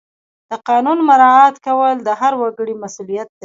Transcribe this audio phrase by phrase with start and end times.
[0.49, 3.37] د قانون مراعات کول د هر وګړي مسؤلیت دی.